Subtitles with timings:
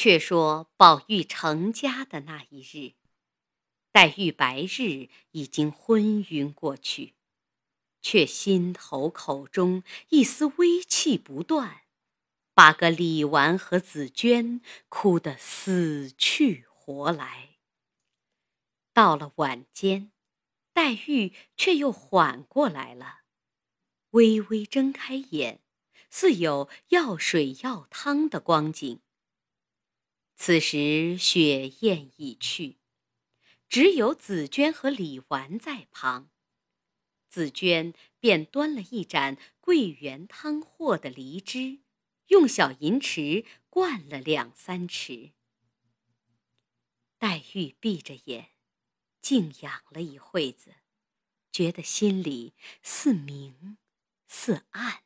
[0.00, 2.94] 却说宝玉成家的那一日，
[3.90, 7.14] 黛玉白日已经昏晕过去，
[8.00, 11.82] 却心头口中一丝微气不断，
[12.54, 17.56] 把个李纨和紫娟哭得死去活来。
[18.92, 20.12] 到了晚间，
[20.72, 23.22] 黛玉却又缓过来了，
[24.10, 25.60] 微微睁开眼，
[26.08, 29.00] 似有药水药汤的光景。
[30.40, 32.78] 此时雪雁已去，
[33.68, 36.30] 只有紫娟和李纨在旁。
[37.28, 41.80] 紫娟便端了一盏桂圆汤和的梨汁，
[42.28, 45.32] 用小银匙灌了两三匙。
[47.18, 48.52] 黛玉闭着眼，
[49.20, 50.76] 静养了一会子，
[51.50, 53.76] 觉得心里似明
[54.28, 55.02] 似暗。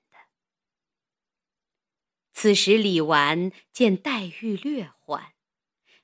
[2.42, 5.32] 此时李纨见黛玉略缓，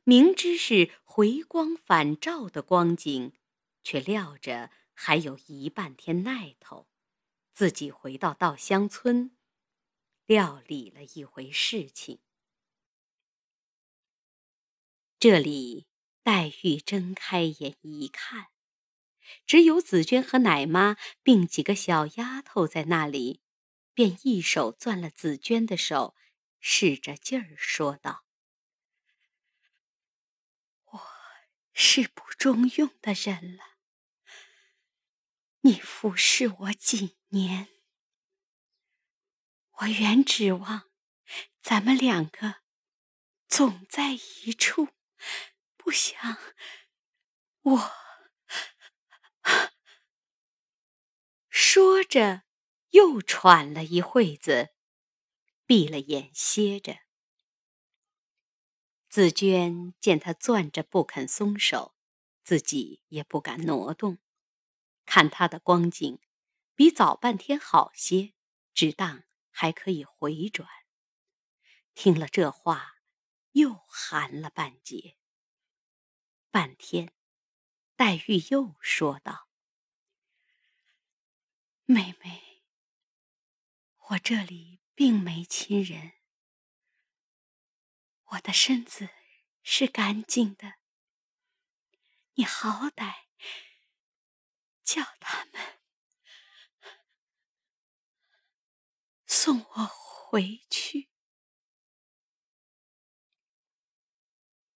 [0.04, 3.32] 明知是回光返照的光景，
[3.82, 6.86] 却料着还有一半天耐头，
[7.52, 9.36] 自己回到稻香村，
[10.26, 12.20] 料理了一回事情。
[15.18, 15.88] 这里。
[16.22, 18.46] 黛玉睁开眼一看，
[19.44, 23.40] 只有紫娟和奶妈并几个小丫头在那里，
[23.92, 26.14] 便一手攥了紫娟的手，
[26.60, 28.24] 使着劲儿说道
[30.84, 31.00] ：“我
[31.72, 33.78] 是不中用的人了，
[35.60, 37.68] 你服侍我几年，
[39.70, 40.90] 我原指望
[41.60, 42.62] 咱们两个
[43.48, 44.88] 总在一处。”
[45.76, 46.36] 不想，
[47.62, 47.92] 我
[51.48, 52.42] 说着，
[52.90, 54.74] 又喘了一会子，
[55.68, 57.00] 闭了眼歇着。
[59.10, 61.94] 紫娟见他攥着不肯松手，
[62.42, 64.16] 自己也不敢挪动，
[65.04, 66.22] 看他的光景，
[66.74, 68.32] 比早半天好些，
[68.72, 70.66] 只当还可以回转。
[71.92, 73.02] 听了这话，
[73.52, 75.18] 又寒了半截。
[76.50, 77.12] 半天，
[77.94, 79.50] 黛玉又说道
[81.84, 82.64] ：“妹妹，
[84.08, 86.14] 我这里并没亲人，
[88.30, 89.10] 我的身子
[89.62, 90.80] 是干净的。
[92.32, 93.26] 你好歹
[94.82, 95.78] 叫他们
[99.24, 101.08] 送我回去。”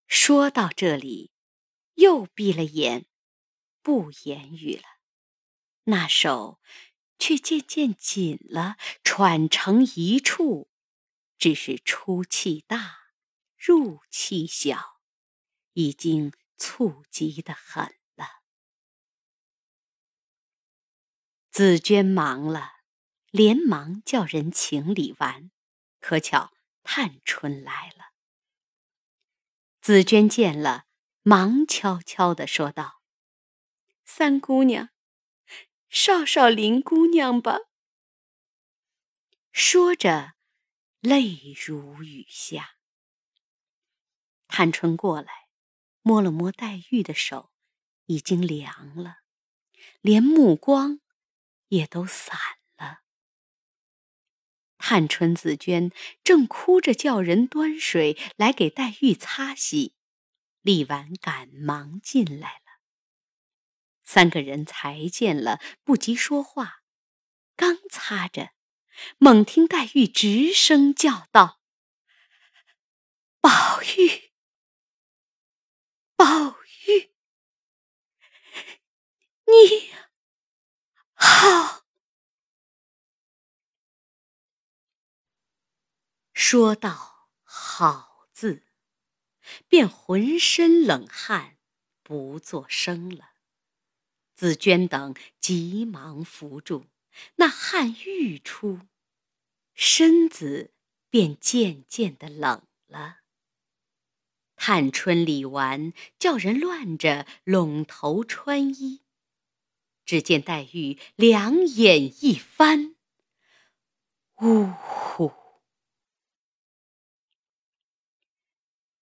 [0.06, 1.33] 说到这里。
[1.94, 3.06] 又闭了眼，
[3.83, 4.84] 不言语了。
[5.84, 6.60] 那手
[7.22, 10.69] 却渐渐紧了，喘成一处，
[11.38, 13.12] 只是出气大，
[13.56, 15.00] 入气小，
[15.75, 17.84] 已经猝急的很
[18.16, 18.43] 了。
[21.53, 22.72] 紫娟忙了，
[23.31, 25.53] 连忙叫人请李纨，
[26.00, 26.53] 可巧
[26.83, 28.15] 探春来了。
[29.81, 30.87] 紫娟见了。
[31.25, 33.00] 忙悄悄的说道
[34.04, 34.89] ：“三姑娘，
[35.94, 37.58] 少少林姑娘吧。”
[39.53, 40.32] 说着，
[41.00, 42.76] 泪如雨下。
[44.48, 45.48] 探春过来，
[46.00, 47.53] 摸了摸黛玉的手，
[48.06, 49.19] 已经凉了，
[50.00, 51.00] 连目光
[51.69, 52.38] 也都散
[52.78, 53.03] 了。
[54.78, 55.92] 探春、紫娟
[56.24, 59.94] 正哭着叫人端水来给黛玉擦洗。
[60.62, 62.62] 李纨赶忙进来了，
[64.15, 66.83] 三个人才见了，不及说话，
[67.56, 68.50] 刚擦着，
[69.17, 71.62] 猛听黛玉直声叫道
[73.41, 74.33] ：“宝玉，
[76.15, 77.15] 宝玉，
[79.47, 79.95] 你
[81.15, 81.87] 好！”
[86.34, 88.67] 说到“好”字。
[89.69, 91.57] 便浑身冷汗，
[92.03, 93.32] 不作声了。
[94.42, 96.86] 紫娟等急忙扶住，
[97.36, 98.80] 那汗欲出，
[99.72, 100.74] 身子
[101.09, 103.18] 便渐渐的冷了。
[104.56, 109.03] 探春、李纨叫人乱着拢头穿衣，
[110.04, 112.97] 只见黛玉两眼一翻，
[114.38, 115.33] 呜呼！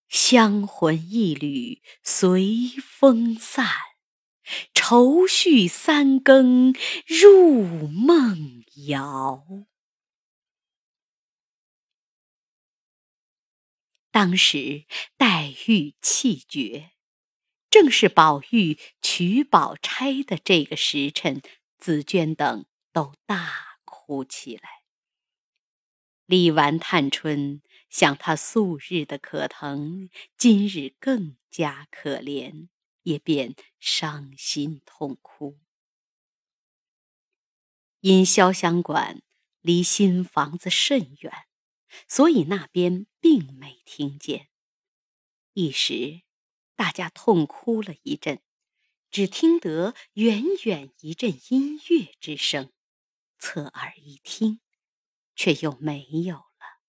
[0.06, 3.66] 香魂一缕随风散，
[4.74, 6.74] 愁绪三更
[7.06, 9.66] 入梦遥。
[14.10, 14.86] 当时
[15.16, 16.90] 黛玉气绝，
[17.70, 21.40] 正是宝玉娶宝钗的这个时辰，
[21.78, 24.82] 紫娟等都大哭起来。
[26.26, 32.68] 李纨、探春想他素日的可疼，今日更加可怜，
[33.02, 35.58] 也便伤心痛哭。
[38.00, 39.22] 因潇湘馆
[39.60, 41.32] 离新房子甚远，
[42.08, 44.48] 所以那边并没听见。
[45.52, 46.22] 一时，
[46.76, 48.40] 大家痛哭了一阵，
[49.10, 52.72] 只听得远远一阵音乐之声，
[53.38, 54.60] 侧耳一听，
[55.34, 56.80] 却又没有了。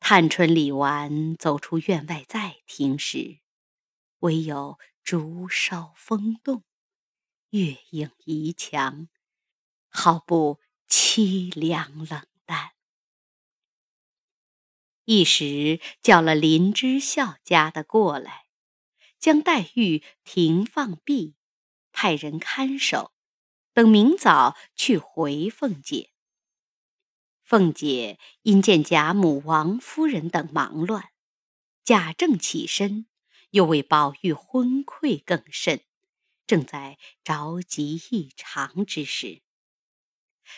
[0.00, 3.38] 探春、李纨走出院外再听时，
[4.22, 6.64] 唯有竹梢风动。
[7.50, 9.08] 月影移墙，
[9.88, 12.72] 好不凄凉冷淡。
[15.04, 18.46] 一时叫了林之孝家的过来，
[19.18, 21.34] 将黛玉停放毕，
[21.90, 23.12] 派人看守，
[23.72, 26.10] 等明早去回凤姐。
[27.42, 31.10] 凤姐因见贾母、王夫人等忙乱，
[31.82, 33.06] 贾政起身，
[33.52, 35.80] 又为宝玉昏聩更甚。
[36.44, 39.40] 正在着急异常之时，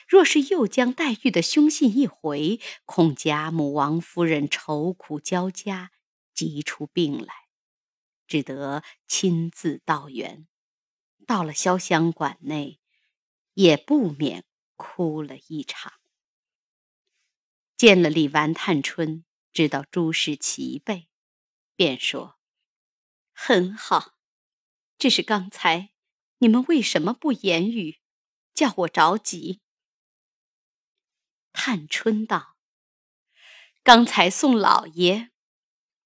[0.08, 5.92] 若是又将黛玉的凶信一回，恐贾母、王夫人愁苦交加，
[6.32, 7.32] 急出病来，
[8.26, 10.48] 只得亲自到园。
[11.26, 12.80] 到了潇湘馆内，
[13.52, 14.44] 也不免
[14.76, 15.92] 哭了一场。
[17.76, 21.08] 见了李纨、探春，知道诸事齐备，
[21.76, 22.38] 便说
[23.34, 24.14] ：“很好。”
[24.96, 25.90] 只是刚才，
[26.38, 28.00] 你们为什么不言语，
[28.54, 29.60] 叫我着急？
[31.52, 32.56] 探春道
[33.84, 35.30] ：“刚才宋老爷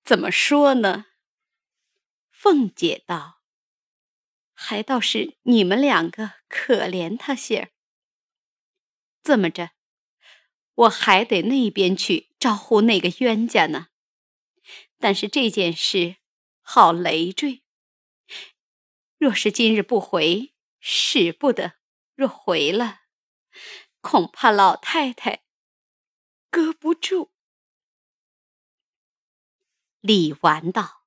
[0.02, 1.06] 怎么说呢？”
[2.30, 3.42] 凤姐道
[4.54, 7.70] ：“还倒是你们两个可怜他些儿。
[9.22, 9.72] 这么着，
[10.74, 13.88] 我还得那边去招呼那个冤家呢。
[14.98, 16.17] 但是这件事
[16.70, 17.62] 好累赘。”
[19.16, 21.78] 若是今日不回，使不得；
[22.14, 23.00] 若回了，
[24.02, 25.44] 恐怕老太太
[26.50, 27.32] 搁不住。
[30.00, 31.06] 李纨道：“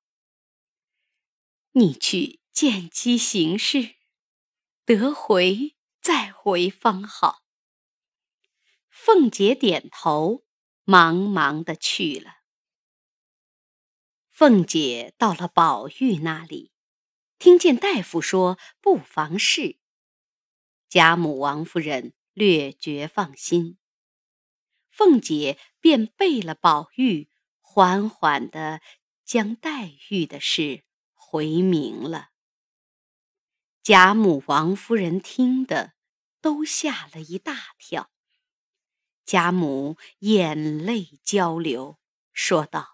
[1.72, 3.94] 你去见机行事，
[4.84, 7.44] 得回再回方好。”
[8.90, 10.44] 凤姐点头，
[10.84, 12.41] 忙忙的去了。
[14.42, 16.72] 凤姐到了宝玉那里。
[17.38, 19.78] 听见大夫说不妨事，
[20.88, 23.78] 贾母、王夫人略觉放心。
[24.90, 27.30] 凤姐便背了宝玉，
[27.60, 28.80] 缓缓的
[29.24, 32.30] 将黛玉的事回明了。
[33.84, 35.92] 贾母、王夫人听得
[36.40, 38.10] 都吓了一大跳。
[39.24, 42.00] 贾母眼泪交流，
[42.32, 42.91] 说道。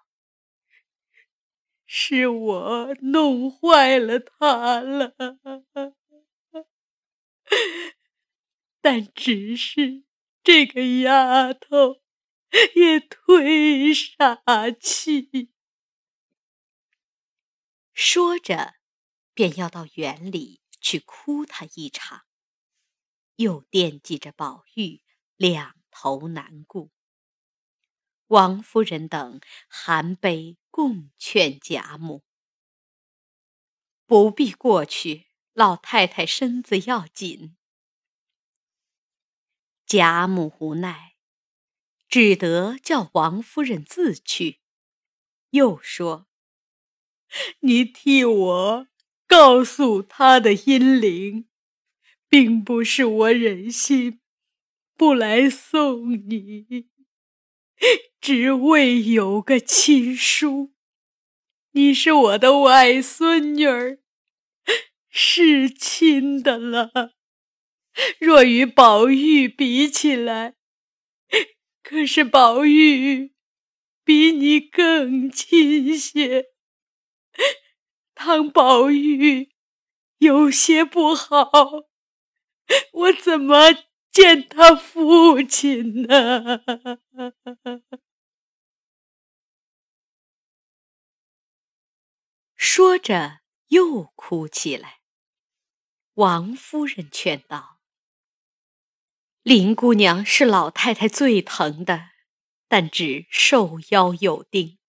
[1.91, 5.15] 是我弄坏了他了，
[8.83, 10.05] 但只是
[10.45, 12.03] 这个丫头
[12.75, 15.51] 也忒傻气。
[17.95, 18.75] 说着，
[19.33, 22.27] 便要到园里去哭他一场，
[23.37, 25.03] 又惦记着宝玉，
[25.37, 26.91] 两头难顾。
[28.27, 29.41] 王夫人等
[29.71, 32.23] 含悲共劝贾母
[34.07, 37.57] ：“不必过去，老太太身子要紧。”
[39.85, 41.17] 贾母无奈，
[42.09, 44.61] 只得叫王夫人自去。
[45.51, 46.29] 又说
[47.59, 48.89] ：“你替我
[49.27, 51.49] 告诉他的阴灵，
[52.29, 54.21] 并不是我忍心
[54.95, 56.89] 不来送你。”
[58.21, 60.73] 只为有个亲叔，
[61.73, 63.99] 你是我的外孙女儿，
[65.09, 67.13] 是亲的了。
[68.19, 70.55] 若与宝玉比起来，
[71.83, 73.33] 可是宝玉
[74.05, 76.47] 比你更亲些。
[78.15, 79.51] 倘宝玉
[80.19, 81.51] 有些不好，
[82.93, 83.88] 我怎么？
[84.21, 86.61] 见他父亲呢？
[92.57, 95.03] 说着又哭起来。
[96.15, 97.79] 王夫人劝道
[99.45, 102.11] ：“林姑娘是老太太最疼的，
[102.67, 104.81] 但只受邀有定。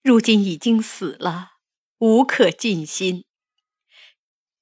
[0.00, 1.54] 如今已经死了，
[1.98, 3.24] 无可尽心。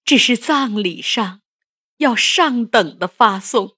[0.02, 1.42] 只是葬礼上
[1.98, 3.76] 要上等的发送，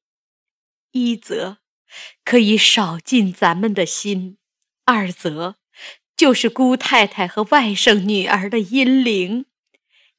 [0.94, 1.58] 一则
[2.24, 4.38] 可以少尽咱们的心，
[4.84, 5.56] 二则
[6.16, 9.46] 就是姑太太和外甥女儿的阴灵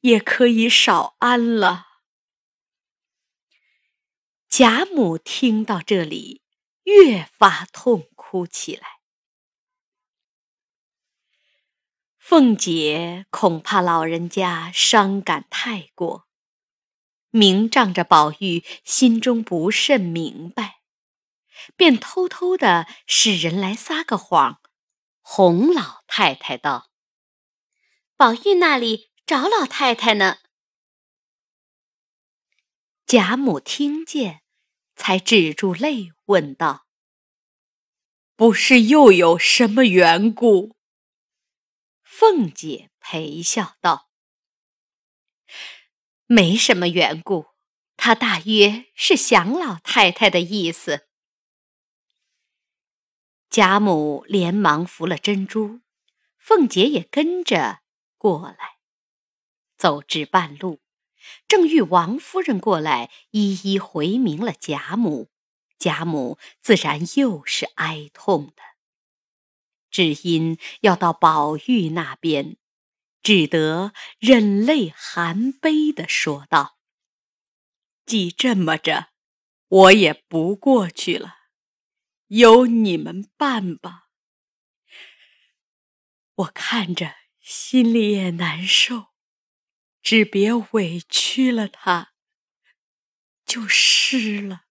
[0.01, 1.85] 也可以少安了。
[4.49, 6.41] 贾母听到这里，
[6.83, 8.99] 越发痛哭起来。
[12.19, 16.24] 凤姐恐怕老人家伤感太过，
[17.35, 20.79] 明仗着宝玉心中不甚明白，
[21.75, 24.61] 便偷偷的使人来撒个谎，
[25.19, 26.89] 哄老太太道
[28.15, 30.37] ：“宝玉那里找老太太呢？”
[33.05, 34.41] 贾母听见，
[34.95, 36.87] 才止住泪，问道
[38.37, 40.77] ：“不是又有什么缘故？”
[42.01, 44.09] 凤姐陪笑道
[46.27, 47.47] ：“没什么缘故，
[47.97, 51.07] 他大约是想老太太的意思。”
[53.49, 55.81] 贾母连忙扶了珍珠，
[56.37, 57.79] 凤姐也跟着
[58.17, 58.79] 过来。
[59.77, 60.81] 走至半路，
[61.47, 65.29] 正遇王夫人过来，一一回明了贾母，
[65.77, 68.63] 贾母自然又是哀痛的。
[69.89, 72.57] 只因要到宝玉那边，
[73.25, 76.77] 只得忍泪含悲的说道
[78.05, 79.07] ：“既这么着，
[79.67, 81.33] 我也不过去了，
[82.27, 84.09] 由你们办吧。
[86.35, 89.07] 我看着心里也难受，
[90.03, 92.13] 只别委屈了他，
[93.43, 94.65] 就是了。”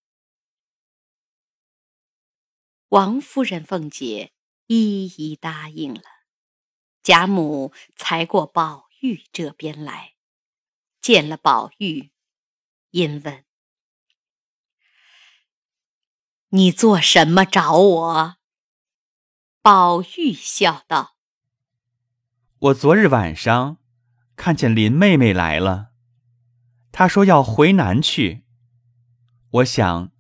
[2.90, 4.30] 王夫人、凤姐。
[4.66, 6.13] 一一答应了，
[7.04, 10.14] 贾母才过宝玉这边来，
[11.02, 12.10] 见了宝玉，
[12.92, 13.44] 因问
[16.48, 18.36] ：“你做什么找我？”
[19.60, 21.16] 宝玉笑道
[22.58, 23.76] ：“我昨日晚上
[24.34, 25.90] 看见林妹妹来了，
[26.90, 28.46] 她说要回南去，
[29.50, 30.10] 我想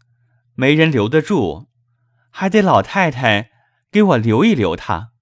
[0.52, 1.70] 没人留得住，
[2.28, 3.52] 还得老太太。”
[3.90, 5.13] 给我留一留她。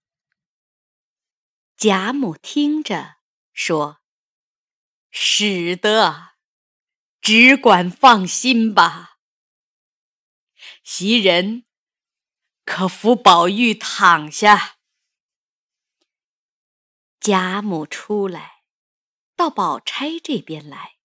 [1.82, 3.16] 贾母听着
[3.52, 4.02] 说
[5.10, 6.34] ：“使得，
[7.20, 9.18] 只管放心吧。
[10.84, 11.64] 袭人，
[12.64, 14.76] 可扶宝玉躺下。”
[17.18, 18.62] 贾母出来，
[19.34, 20.98] 到宝钗这边来。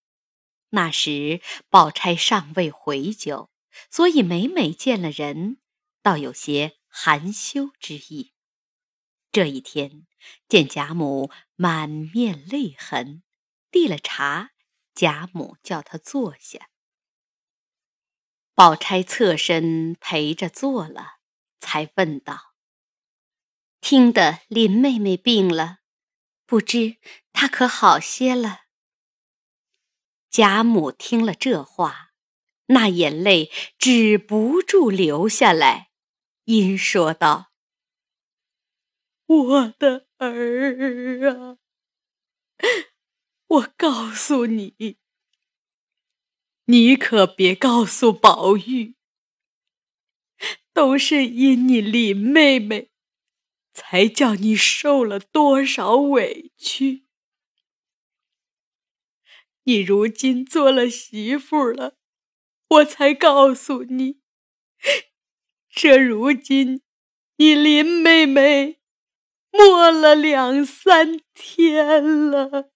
[0.70, 3.50] 那时宝钗尚未回酒，
[3.90, 5.60] 所以每每见了人，
[6.04, 6.78] 倒有些。
[6.88, 8.34] 含羞之意。
[9.32, 10.07] 这一天
[10.48, 13.24] 见贾母满面泪痕，
[13.72, 14.52] 递了茶，
[14.94, 16.70] 贾母叫他坐下。
[18.54, 21.20] 宝钗侧身陪着坐了，
[21.60, 22.56] 才问道
[23.80, 25.80] ：“听得林妹妹病了，
[26.46, 26.98] 不知
[27.32, 28.62] 她可好些了？”
[30.32, 32.12] 贾母听了这话，
[32.68, 35.92] 那眼泪止不住流下来。
[36.46, 37.52] 因说道
[39.28, 41.58] ：“我的儿啊，
[43.48, 44.98] 我告诉你，
[46.66, 48.96] 你可别告诉宝玉，
[50.74, 52.92] 都是因你林妹妹，
[53.74, 57.06] 才叫你受了多少委屈。
[59.64, 61.98] 你如今做了媳妇了，
[62.70, 64.22] 我才告诉你。”
[65.70, 66.82] 这如今，
[67.36, 68.80] 你林妹妹
[69.58, 72.72] 没了两三天了，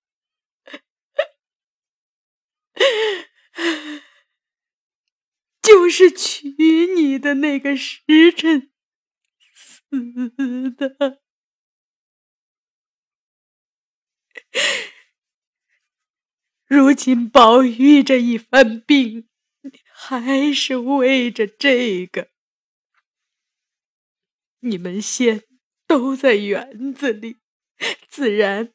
[5.62, 6.50] 就是娶
[6.96, 8.72] 你的那个时辰
[9.54, 11.22] 死的。
[16.66, 19.30] 如今宝玉这一番病，
[19.94, 22.32] 还是为着这个。
[24.60, 25.44] 你们先
[25.92, 27.42] 都在园子里，
[28.08, 28.74] 自然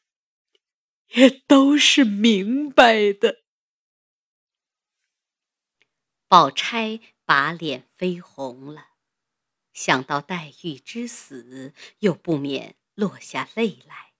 [1.15, 3.43] 也都是明白的。
[6.27, 8.89] 宝钗把脸绯红了，
[9.73, 14.13] 想到黛玉之死，又不免落下泪来。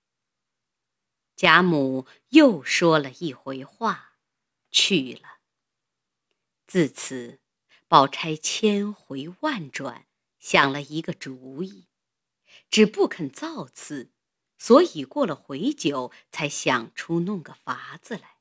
[1.36, 4.18] 贾母又说了一回话，
[4.72, 5.38] 去了。
[6.66, 7.42] 自此，
[7.88, 10.08] 宝钗千回万转。
[10.40, 11.87] 想了一个主意，
[12.70, 14.12] 只不肯造次，
[14.58, 18.38] 所以过了回酒，才想出弄个法子来。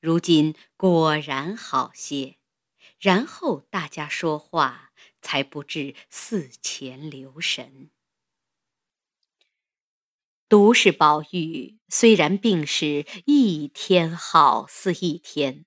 [0.00, 2.36] 如今果然好些，
[2.98, 4.92] 然后大家说话
[5.22, 7.90] 才不至似前留神。
[10.46, 15.64] 独是宝玉，虽然病势一天好似一天，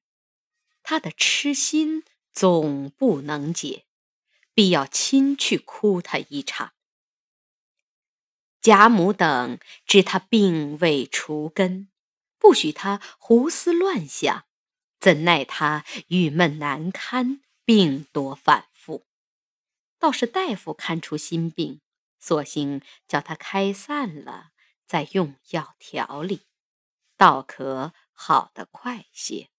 [0.83, 3.85] 他的痴心总不能解，
[4.53, 6.73] 必要亲去哭他一场。
[8.61, 11.89] 贾母等知他病未除根。
[12.39, 14.45] 不许他胡思乱想，
[14.99, 19.07] 怎奈他郁闷难堪，病多反复。
[19.99, 21.81] 倒是大夫看出心病，
[22.19, 24.51] 索性叫他开散了，
[24.85, 26.41] 再用药调理，
[27.17, 29.49] 倒可好得快些。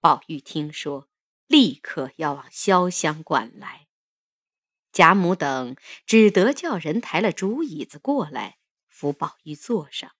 [0.00, 1.08] 宝玉听说，
[1.46, 3.88] 立刻要往潇湘馆来。
[4.92, 8.58] 贾母等只得叫人抬了竹椅子过来，
[8.88, 10.12] 扶宝玉坐上。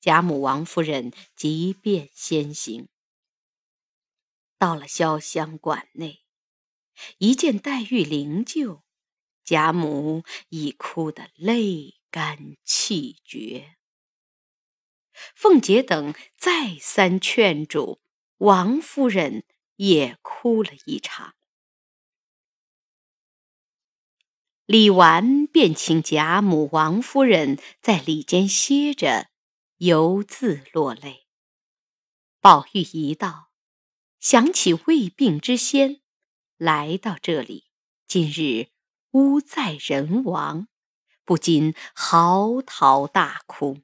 [0.00, 2.88] 贾母、王夫人即便先行，
[4.58, 6.24] 到了潇湘馆内，
[7.18, 8.82] 一见黛玉灵柩，
[9.44, 13.76] 贾母已哭得泪干气绝。
[15.34, 18.00] 凤姐等再三劝阻，
[18.38, 19.44] 王夫人
[19.76, 21.36] 也哭了一场。
[24.66, 29.28] 李纨便请贾母、王夫人在里间歇着。
[29.78, 31.26] 犹自落泪。
[32.40, 33.50] 宝玉一到，
[34.20, 36.00] 想起未病之先，
[36.56, 37.66] 来到这里，
[38.06, 38.68] 今日
[39.10, 40.68] 屋在人亡，
[41.24, 43.82] 不禁嚎啕大哭。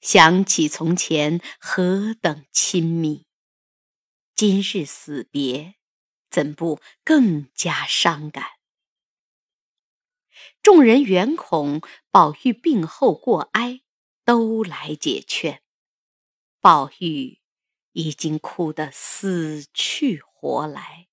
[0.00, 3.24] 想起从前何等亲密，
[4.34, 5.76] 今日死别，
[6.28, 8.57] 怎不更加伤感？
[10.70, 13.80] 众人原恐宝玉病后过哀，
[14.26, 15.62] 都来解劝。
[16.60, 17.40] 宝玉
[17.92, 21.08] 已经哭得死去活来，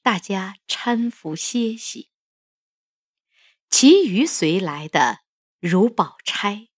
[0.00, 2.08] 大家搀扶歇息。
[3.68, 5.18] 其余随来的，
[5.60, 6.68] 如宝钗，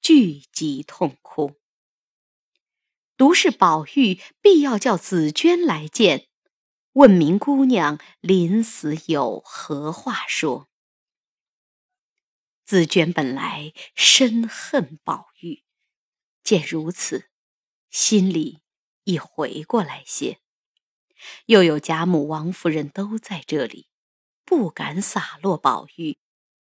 [0.00, 1.60] 聚集痛哭。
[3.16, 6.26] 独是宝玉必要叫紫鹃来见，
[6.94, 10.68] 问明姑娘临死有何话说。
[12.72, 15.62] 紫鹃本来深恨宝玉，
[16.42, 17.26] 见如此，
[17.90, 18.60] 心里
[19.04, 20.38] 已回过来些。
[21.44, 23.88] 又有贾母、王夫人都在这里，
[24.46, 26.16] 不敢洒落宝玉，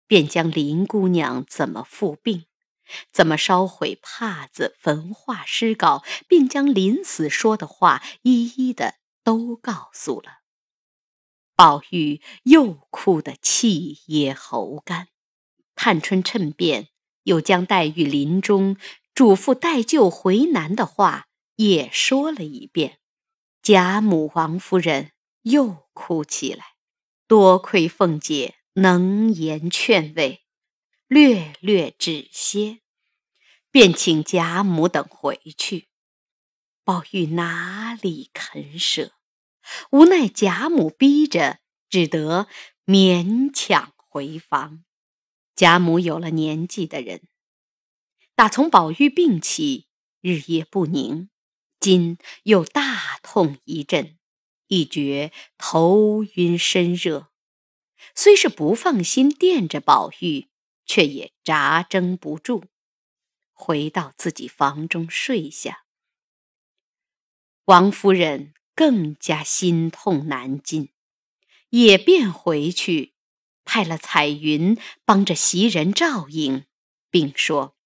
[0.08, 2.46] 便将林姑娘怎么复病，
[3.12, 10.40] 怎么烧毁帕子、焚化诗稿，并将临死说的话一一的都告诉了。
[11.54, 15.06] 宝玉又哭得气噎喉干。
[15.74, 16.88] 探春趁便，
[17.24, 18.76] 又将黛玉临终
[19.14, 22.98] 嘱咐待舅回南的话也说了一遍。
[23.62, 26.64] 贾母、王夫人又哭起来。
[27.28, 30.42] 多亏凤姐能言劝慰，
[31.08, 32.80] 略略止歇，
[33.70, 35.88] 便请贾母等回去。
[36.84, 39.12] 宝玉哪里肯舍？
[39.90, 42.48] 无奈贾母逼着，只得
[42.84, 44.84] 勉强回房。
[45.54, 47.22] 贾母有了年纪的人，
[48.34, 49.86] 打从宝玉病起，
[50.20, 51.28] 日夜不宁，
[51.78, 54.18] 今又大痛一阵，
[54.68, 57.28] 一觉头晕身热，
[58.14, 60.48] 虽是不放心垫着宝玉，
[60.86, 62.64] 却也扎争不住，
[63.52, 65.84] 回到自己房中睡下。
[67.66, 70.88] 王夫人更加心痛难禁，
[71.68, 73.12] 也便回去。
[73.64, 76.66] 派了彩云帮着袭人照应，
[77.10, 77.76] 并说：“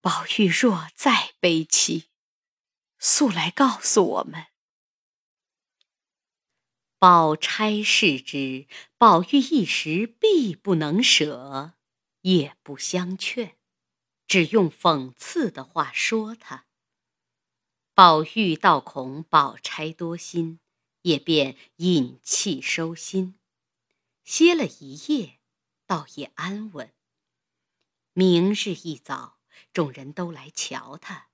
[0.00, 2.10] 宝玉若再悲戚，
[2.98, 4.46] 速来告诉我们。”
[6.98, 8.66] 宝钗视之，
[8.98, 11.72] 宝玉一时必不能舍，
[12.20, 13.56] 也不相劝，
[14.26, 16.66] 只用讽刺的话说他。
[17.94, 20.60] 宝玉倒恐宝钗多心，
[21.02, 23.39] 也便隐气收心。
[24.30, 25.40] 歇了一夜，
[25.88, 26.94] 倒也安稳。
[28.12, 29.40] 明日一早，
[29.72, 31.30] 众人都来瞧他，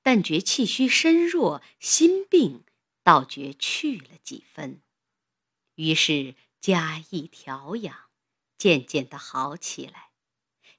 [0.00, 2.64] 但觉气虚身弱，心病
[3.02, 4.80] 倒觉去了几分。
[5.74, 8.08] 于是加以调养，
[8.56, 10.12] 渐渐的好起来。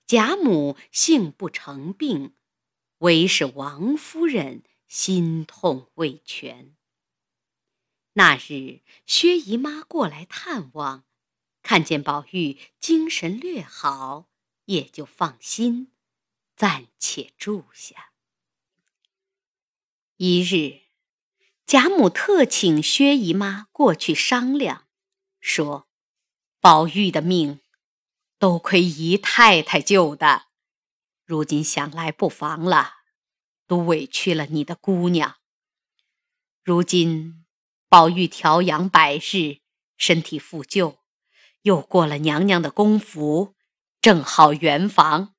[0.08, 2.34] 贾母幸不成病，
[2.98, 6.76] 唯是王夫人心痛未全。
[8.14, 11.06] 那日，薛姨妈过来探望，
[11.62, 14.30] 看见宝玉精神略好，
[14.66, 15.92] 也就放心，
[16.56, 18.12] 暂且住下。
[20.18, 20.82] 一日，
[21.66, 24.88] 贾母特请薛姨妈过去商量，
[25.40, 25.88] 说
[26.60, 27.62] ：“宝玉的命，
[28.38, 30.48] 都亏姨太太救的，
[31.26, 32.96] 如今想来不妨了，
[33.68, 35.38] 都委屈了你的姑娘。
[36.64, 37.38] 如今。”
[37.92, 39.60] 宝玉调养百日，
[39.98, 41.01] 身体复旧，
[41.64, 43.56] 又过了娘娘的功夫，
[44.02, 45.36] 正好圆房，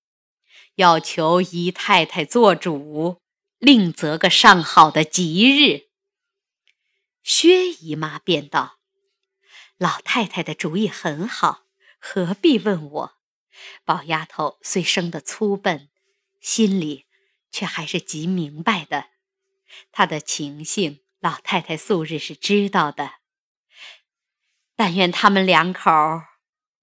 [0.77, 3.21] 要求姨太太做主，
[3.59, 5.89] 另择个上好的吉日。
[7.23, 8.79] 薛姨妈便道
[9.79, 11.65] ：“老太太的主意很好，
[11.99, 13.13] 何必问我？
[13.85, 15.91] 宝丫头虽生得粗笨，
[16.41, 17.07] 心里
[17.51, 19.07] 却还是极明白的，
[19.91, 23.13] 她的情性。”老太太素日是知道的，
[24.85, 25.92] 但愿他们两口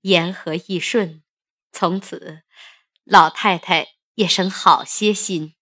[0.03, 1.21] 言和意顺，
[1.69, 2.43] 从此
[3.03, 5.57] 老太太也省好些心，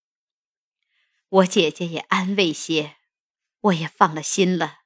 [1.29, 2.97] 我姐姐也安慰些，
[3.61, 4.81] 我也放了心了。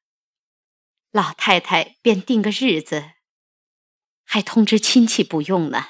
[1.11, 3.15] 老太太便定个日子，
[4.23, 5.87] 还通知亲戚不用呢。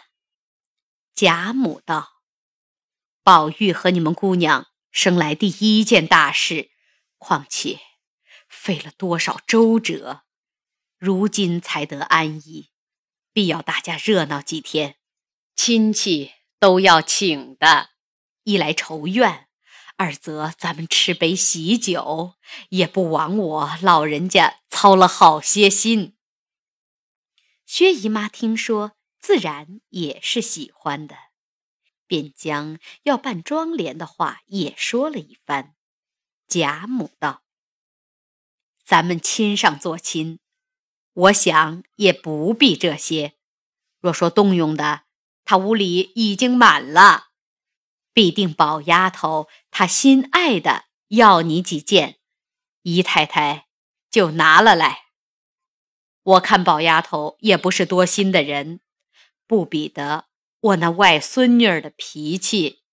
[1.13, 2.23] 贾母道
[3.21, 6.71] ：“宝玉和你们姑娘生来第一件大事，
[7.19, 7.79] 况且……”
[8.49, 10.23] 费了多少周折，
[11.01, 12.69] 如今才得安逸，
[13.33, 14.97] 必要大家热闹几天，
[15.55, 17.89] 亲戚都要请的。
[18.43, 19.47] 一来仇怨，
[19.97, 22.35] 二则咱们吃杯喜酒，
[22.69, 26.15] 也不枉我老人家操了好些心。
[27.65, 31.15] 薛姨妈听说，自然也是喜欢的，
[32.05, 35.73] 便将要办妆奁的话也说了一番。
[36.47, 37.41] 贾母道。
[38.85, 40.37] 咱们亲上做亲，
[41.13, 43.35] 我想也不必这些。
[43.99, 45.03] 若说动用的，
[45.45, 47.31] 他屋里已经满了，
[48.13, 52.19] 必定宝丫头她心爱的要你几件，
[52.83, 53.67] 姨太太
[54.09, 55.05] 就拿了来。
[56.23, 58.79] 我看宝丫头也不是多心的人，
[59.45, 60.27] 不比得
[60.61, 62.83] 我那外孙女儿的脾气，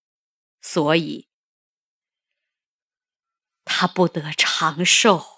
[0.60, 1.28] 所以
[3.64, 5.37] 她不得长寿。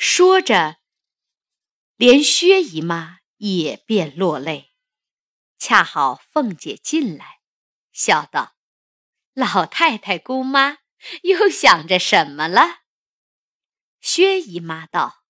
[0.00, 0.76] 说着，
[1.96, 4.72] 连薛姨妈也便落泪。
[5.58, 7.40] 恰好凤姐进来，
[7.90, 8.54] 笑道
[9.34, 10.78] ：“老太太、姑妈
[11.22, 12.82] 又想着什么了？”
[14.00, 15.24] 薛姨妈道：“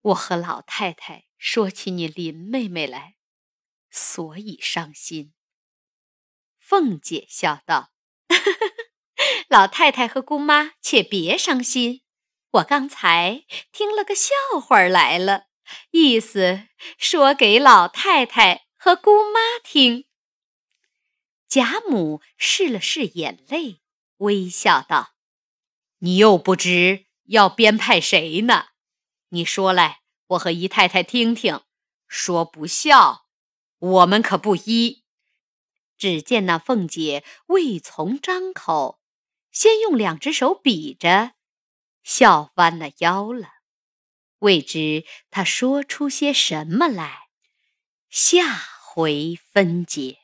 [0.00, 3.16] 我和老太太说起你林妹妹来，
[3.90, 5.34] 所以伤心。”
[6.58, 7.92] 凤姐笑道
[9.50, 12.00] ：“老太太和姑妈且别伤心。”
[12.52, 15.46] 我刚才听了个笑话来了，
[15.92, 20.04] 意思说给老太太和姑妈听。
[21.48, 23.80] 贾母拭了拭眼泪，
[24.18, 25.14] 微笑道
[26.00, 28.66] ：“你又不知要编派谁呢？
[29.30, 31.62] 你说来，我和姨太太听听。
[32.06, 33.26] 说不笑，
[33.78, 35.04] 我们可不依。”
[35.96, 39.00] 只见那凤姐未从张口，
[39.50, 41.32] 先用两只手比着。
[42.02, 43.48] 笑弯了腰了，
[44.38, 47.28] 未知他说出些什么来，
[48.08, 50.21] 下回分解。